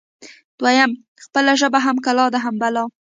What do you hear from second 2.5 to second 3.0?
بلا